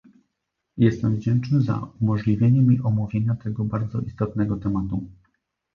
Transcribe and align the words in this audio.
Jestem 0.77 1.15
wdzięczny 1.15 1.61
za 1.61 1.91
umożliwienie 2.01 2.61
mi 2.61 2.81
omówienia 2.81 3.35
tego 3.35 3.65
bardzo 3.65 3.99
istotnego 4.01 4.57
tematu 4.57 5.05